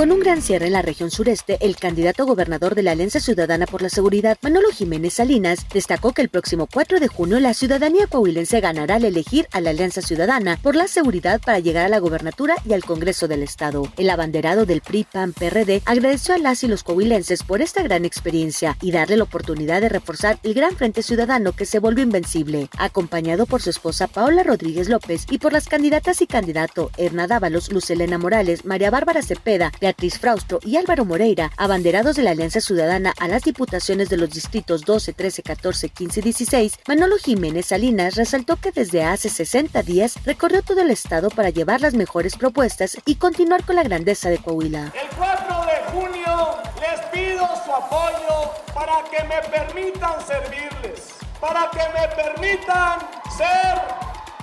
[0.00, 3.66] Con un gran cierre en la región sureste, el candidato gobernador de la Alianza Ciudadana
[3.66, 8.06] por la Seguridad, Manolo Jiménez Salinas, destacó que el próximo 4 de junio la ciudadanía
[8.06, 11.98] coahuilense ganará al elegir a la Alianza Ciudadana por la seguridad para llegar a la
[11.98, 13.92] gobernatura y al Congreso del Estado.
[13.98, 18.92] El abanderado del PRI-PAN-PRD agradeció a las y los coahuilenses por esta gran experiencia y
[18.92, 23.60] darle la oportunidad de reforzar el gran frente ciudadano que se volvió invencible, acompañado por
[23.60, 28.64] su esposa Paola Rodríguez López y por las candidatas y candidato Erna Dávalos, Lucelena Morales,
[28.64, 29.70] María Bárbara Cepeda,
[30.18, 34.82] Fraustro y Álvaro Moreira, abanderados de la Alianza Ciudadana a las diputaciones de los distritos
[34.82, 40.14] 12, 13, 14, 15 y 16, Manolo Jiménez Salinas resaltó que desde hace 60 días
[40.24, 44.38] recorrió todo el estado para llevar las mejores propuestas y continuar con la grandeza de
[44.38, 44.92] Coahuila.
[44.94, 51.82] El 4 de junio les pido su apoyo para que me permitan servirles, para que
[51.98, 53.00] me permitan
[53.36, 53.80] ser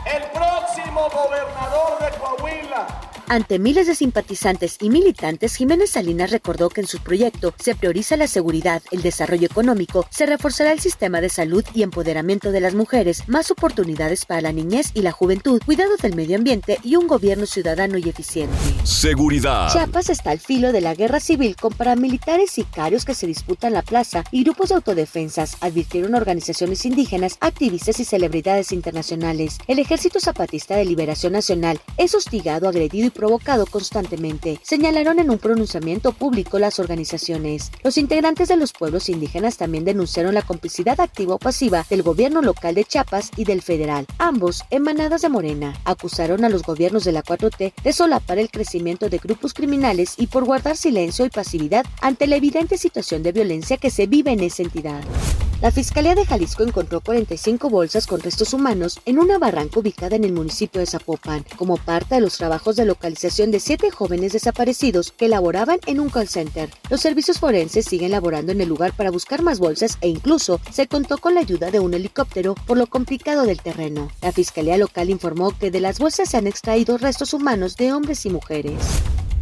[0.06, 2.88] el próximo gobernador de Coahuila
[3.30, 8.16] ante miles de simpatizantes y militantes, Jiménez Salinas recordó que en su proyecto se prioriza
[8.16, 12.73] la seguridad, el desarrollo económico, se reforzará el sistema de salud y empoderamiento de las
[12.73, 17.08] mujeres, más oportunidades para la niñez y la juventud, cuidado del medio ambiente y un
[17.08, 18.55] gobierno ciudadano y eficiente.
[18.83, 19.72] Seguridad.
[19.73, 23.81] Chiapas está al filo de la guerra civil con paramilitares sicarios que se disputan la
[23.81, 29.58] plaza y grupos de autodefensas, advirtieron organizaciones indígenas, activistas y celebridades internacionales.
[29.67, 35.40] El Ejército Zapatista de Liberación Nacional es hostigado, agredido y provocado constantemente, señalaron en un
[35.40, 37.72] pronunciamiento público las organizaciones.
[37.84, 42.44] Los integrantes de los pueblos indígenas también denunciaron la complicidad activa o pasiva del gobierno
[42.44, 45.73] local de Chiapas y del federal, ambos emanadas de Morena.
[45.84, 50.28] Acusaron a los gobiernos de la 4T de solapar el crecimiento de grupos criminales y
[50.28, 54.42] por guardar silencio y pasividad ante la evidente situación de violencia que se vive en
[54.42, 55.02] esa entidad.
[55.59, 60.23] La Fiscalía de Jalisco encontró 45 bolsas con restos humanos en una barranca ubicada en
[60.23, 65.11] el municipio de Zapopan, como parte de los trabajos de localización de siete jóvenes desaparecidos
[65.11, 66.70] que laboraban en un call center.
[66.92, 70.86] Los servicios forenses siguen laborando en el lugar para buscar más bolsas e incluso se
[70.86, 74.11] contó con la ayuda de un helicóptero por lo complicado del terreno.
[74.21, 78.27] La Fiscalía local informó que de las bolsas se han extraído restos humanos de hombres
[78.27, 78.76] y mujeres.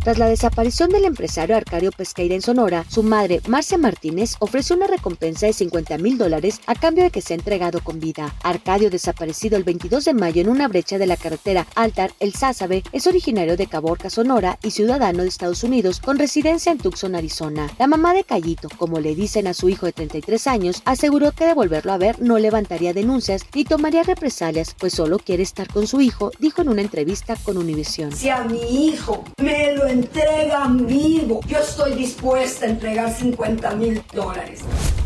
[0.06, 4.86] Tras la desaparición del empresario Arcadio Pesqueira en Sonora, su madre, Marcia Martínez, ofreció una
[4.86, 8.36] recompensa de 50 mil dólares a cambio de que sea entregado con vida.
[8.44, 12.84] Arcadio, desaparecido el 22 de mayo en una brecha de la carretera Altar, El Sázabe,
[12.92, 17.68] es originario de Caborca, Sonora y ciudadano de Estados Unidos con residencia en Tucson, Arizona.
[17.80, 21.48] La mamá de Cayito, como le dicen a su hijo de 33 años, aseguró que
[21.48, 26.00] devolverlo a ver no levantaría denuncias ni tomaría represalias, pues solo quiere estar con su
[26.00, 28.12] hijo, dijo en una entrevista con Univision.
[28.12, 31.40] Si a mi hijo me lo entregan vivo.
[31.48, 34.62] Yo estoy dispuesta a entregar 50 mil dólares.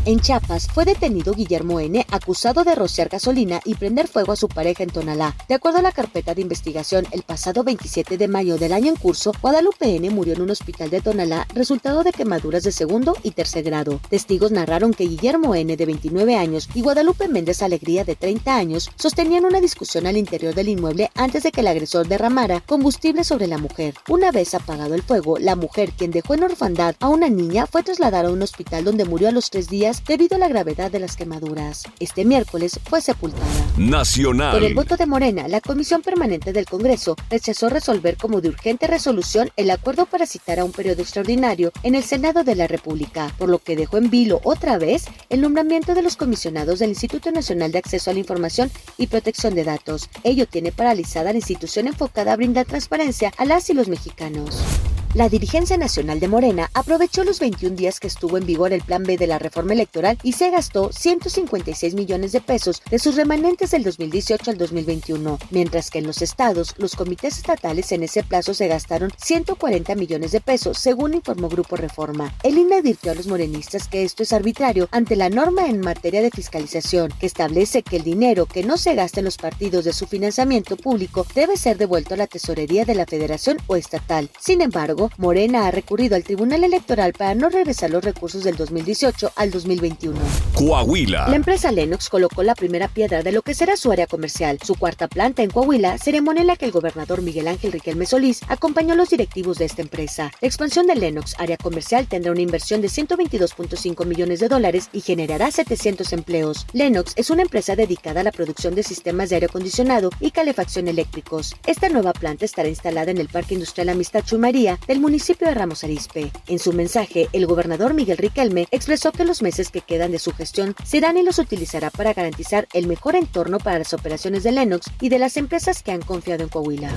[0.06, 4.48] En Chiapas fue detenido Guillermo N., acusado de rociar gasolina y prender fuego a su
[4.48, 5.36] pareja en Tonalá.
[5.46, 8.96] De acuerdo a la carpeta de investigación, el pasado 27 de mayo del año en
[8.96, 10.08] curso, Guadalupe N.
[10.08, 14.00] murió en un hospital de Tonalá, resultado de quemaduras de segundo y tercer grado.
[14.08, 18.90] Testigos narraron que Guillermo N., de 29 años, y Guadalupe Méndez Alegría, de 30 años,
[18.96, 23.46] sostenían una discusión al interior del inmueble antes de que el agresor derramara combustible sobre
[23.46, 23.94] la mujer.
[24.08, 27.82] Una vez apagado el fuego, la mujer, quien dejó en orfandad a una niña, fue
[27.82, 31.00] trasladada a un hospital donde murió a los tres días debido a la gravedad de
[31.00, 31.84] las quemaduras.
[31.98, 33.44] Este miércoles fue sepultada.
[33.76, 34.52] Nacional.
[34.52, 38.86] Por el voto de Morena, la Comisión Permanente del Congreso rechazó resolver como de urgente
[38.86, 43.34] resolución el acuerdo para citar a un periodo extraordinario en el Senado de la República,
[43.36, 47.30] por lo que dejó en vilo otra vez el nombramiento de los comisionados del Instituto
[47.32, 50.08] Nacional de Acceso a la Información y Protección de Datos.
[50.24, 54.69] Ello tiene paralizada la institución enfocada a brindar transparencia a las y los mexicanos.
[55.12, 59.02] La dirigencia nacional de Morena aprovechó los 21 días que estuvo en vigor el Plan
[59.02, 63.72] B de la reforma electoral y se gastó 156 millones de pesos de sus remanentes
[63.72, 68.54] del 2018 al 2021, mientras que en los estados, los comités estatales en ese plazo
[68.54, 72.32] se gastaron 140 millones de pesos, según informó Grupo Reforma.
[72.44, 76.22] El INE advirtió a los morenistas que esto es arbitrario ante la norma en materia
[76.22, 79.92] de fiscalización, que establece que el dinero que no se gasta en los partidos de
[79.92, 84.30] su financiamiento público debe ser devuelto a la tesorería de la federación o estatal.
[84.38, 89.32] Sin embargo, Morena ha recurrido al Tribunal Electoral para no regresar los recursos del 2018
[89.36, 90.18] al 2021.
[90.54, 91.28] Coahuila.
[91.28, 94.58] La empresa Lennox colocó la primera piedra de lo que será su área comercial.
[94.62, 98.42] Su cuarta planta en Coahuila, ceremonia en la que el gobernador Miguel Ángel Riquelme Solís
[98.48, 100.32] acompañó a los directivos de esta empresa.
[100.40, 105.00] La expansión de Lennox, área comercial, tendrá una inversión de 122.5 millones de dólares y
[105.00, 106.66] generará 700 empleos.
[106.72, 110.88] Lennox es una empresa dedicada a la producción de sistemas de aire acondicionado y calefacción
[110.88, 111.54] eléctricos.
[111.66, 115.84] Esta nueva planta estará instalada en el Parque Industrial Amistad Chumaría del municipio de Ramos
[115.84, 116.32] Arizpe.
[116.48, 120.32] En su mensaje, el gobernador Miguel Riquelme expresó que los meses que quedan de su
[120.32, 124.90] gestión serán y los utilizará para garantizar el mejor entorno para las operaciones de Lennox
[125.00, 126.90] y de las empresas que han confiado en Coahuila.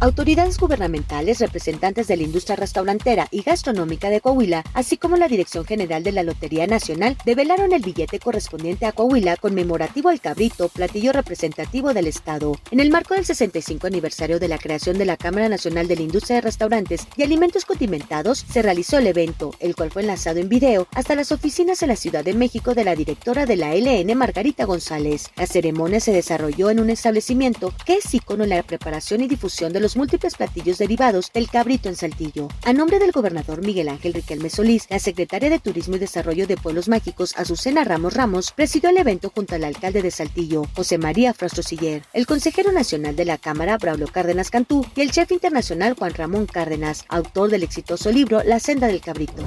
[0.00, 5.64] Autoridades gubernamentales, representantes de la industria restaurantera y gastronómica de Coahuila, así como la Dirección
[5.64, 11.12] General de la Lotería Nacional, develaron el billete correspondiente a Coahuila conmemorativo al cabrito, platillo
[11.12, 12.58] representativo del Estado.
[12.70, 16.02] En el marco del 65 aniversario de la creación de la Cámara Nacional de la
[16.02, 20.48] Industria de Restaurantes y Alimentos Condimentados, se realizó el evento, el cual fue enlazado en
[20.48, 24.14] video hasta las oficinas en la Ciudad de México de la directora de la LN,
[24.16, 25.30] Margarita González.
[25.36, 29.72] La ceremonia se desarrolló en un establecimiento que es ícono en la preparación y difusión
[29.72, 32.48] de los múltiples platillos derivados del cabrito en Saltillo.
[32.64, 36.56] A nombre del gobernador Miguel Ángel Riquelme Solís, la secretaria de Turismo y Desarrollo de
[36.56, 41.34] Pueblos Mágicos, Azucena Ramos Ramos, presidió el evento junto al alcalde de Saltillo, José María
[41.34, 46.14] Siller, el consejero nacional de la Cámara, Braulio Cárdenas Cantú, y el chef internacional Juan
[46.14, 49.42] Ramón Cárdenas, autor del exitoso libro La senda del cabrito.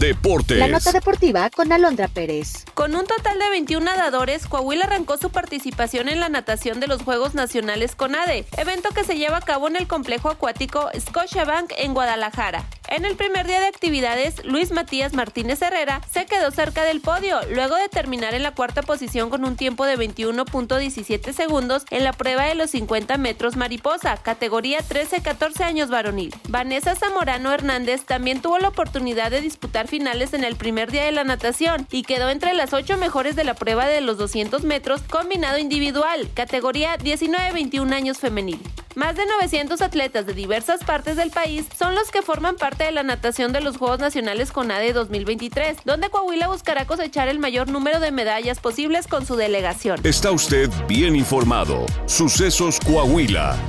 [0.00, 0.56] Deportes.
[0.56, 2.64] La nota deportiva con Alondra Pérez.
[2.72, 7.02] Con un total de 21 nadadores, Coahuila arrancó su participación en la natación de los
[7.02, 11.92] Juegos Nacionales CONADE, evento que se lleva a cabo en el complejo acuático Scotiabank en
[11.92, 12.64] Guadalajara.
[12.90, 17.38] En el primer día de actividades, Luis Matías Martínez Herrera se quedó cerca del podio,
[17.52, 22.12] luego de terminar en la cuarta posición con un tiempo de 21.17 segundos en la
[22.12, 26.34] prueba de los 50 metros mariposa, categoría 13-14 años varonil.
[26.48, 31.12] Vanessa Zamorano Hernández también tuvo la oportunidad de disputar finales en el primer día de
[31.12, 35.02] la natación y quedó entre las ocho mejores de la prueba de los 200 metros
[35.02, 38.58] combinado individual, categoría 19-21 años femenil.
[38.96, 42.90] Más de 900 atletas de diversas partes del país son los que forman parte de
[42.90, 48.00] la natación de los Juegos Nacionales CONADE 2023, donde Coahuila buscará cosechar el mayor número
[48.00, 50.00] de medallas posibles con su delegación.
[50.02, 51.86] Está usted bien informado.
[52.06, 53.60] Sucesos Coahuila.